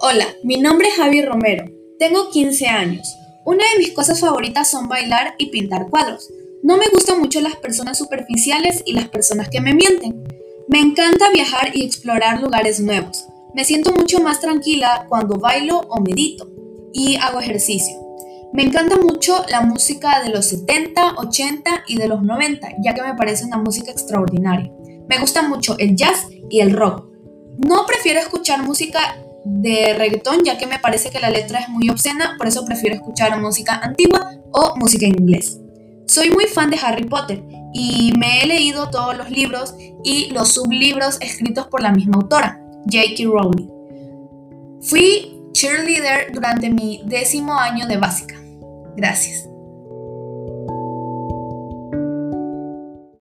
Hola, 0.00 0.26
mi 0.42 0.56
nombre 0.56 0.88
es 0.88 0.94
Javi 0.94 1.22
Romero. 1.22 1.64
Tengo 1.98 2.28
15 2.30 2.66
años. 2.66 3.16
Una 3.44 3.64
de 3.72 3.78
mis 3.78 3.92
cosas 3.92 4.20
favoritas 4.20 4.70
son 4.70 4.88
bailar 4.88 5.34
y 5.38 5.46
pintar 5.46 5.88
cuadros. 5.88 6.28
No 6.62 6.76
me 6.76 6.88
gustan 6.92 7.20
mucho 7.20 7.40
las 7.40 7.56
personas 7.56 7.96
superficiales 7.96 8.82
y 8.84 8.92
las 8.92 9.08
personas 9.08 9.48
que 9.48 9.60
me 9.60 9.74
mienten. 9.74 10.24
Me 10.68 10.80
encanta 10.80 11.30
viajar 11.30 11.70
y 11.74 11.84
explorar 11.84 12.40
lugares 12.42 12.80
nuevos. 12.80 13.26
Me 13.54 13.64
siento 13.64 13.92
mucho 13.92 14.20
más 14.20 14.40
tranquila 14.40 15.06
cuando 15.08 15.38
bailo 15.38 15.80
o 15.88 16.00
medito 16.00 16.50
y 16.92 17.16
hago 17.16 17.40
ejercicio. 17.40 17.96
Me 18.52 18.64
encanta 18.64 18.96
mucho 18.98 19.44
la 19.48 19.62
música 19.62 20.22
de 20.22 20.30
los 20.30 20.46
70, 20.46 21.14
80 21.16 21.84
y 21.88 21.96
de 21.96 22.08
los 22.08 22.22
90, 22.22 22.68
ya 22.84 22.94
que 22.94 23.02
me 23.02 23.14
parece 23.14 23.46
una 23.46 23.56
música 23.56 23.90
extraordinaria. 23.90 24.70
Me 25.08 25.18
gusta 25.18 25.42
mucho 25.42 25.76
el 25.78 25.96
jazz 25.96 26.26
y 26.50 26.60
el 26.60 26.72
rock. 26.72 27.06
No 27.56 27.86
prefiero 27.86 28.20
escuchar 28.20 28.62
música 28.62 29.16
de 29.44 29.94
reggaetón, 29.94 30.44
ya 30.44 30.58
que 30.58 30.66
me 30.66 30.78
parece 30.78 31.10
que 31.10 31.20
la 31.20 31.30
letra 31.30 31.60
es 31.60 31.68
muy 31.68 31.88
obscena, 31.88 32.34
por 32.38 32.46
eso 32.46 32.64
prefiero 32.64 32.96
escuchar 32.96 33.40
música 33.40 33.80
antigua 33.82 34.32
o 34.52 34.76
música 34.76 35.06
en 35.06 35.20
inglés. 35.20 35.58
Soy 36.06 36.30
muy 36.30 36.46
fan 36.46 36.70
de 36.70 36.78
Harry 36.82 37.04
Potter 37.04 37.42
y 37.72 38.12
me 38.18 38.42
he 38.42 38.46
leído 38.46 38.90
todos 38.90 39.16
los 39.16 39.30
libros 39.30 39.74
y 40.04 40.30
los 40.30 40.48
sublibros 40.52 41.18
escritos 41.20 41.66
por 41.68 41.82
la 41.82 41.92
misma 41.92 42.16
autora, 42.16 42.60
J.K. 42.90 43.24
Rowling. 43.24 43.68
Fui 44.82 45.40
cheerleader 45.52 46.32
durante 46.32 46.68
mi 46.68 47.02
décimo 47.06 47.54
año 47.54 47.86
de 47.86 47.96
básica. 47.96 48.34
Gracias. 48.96 49.51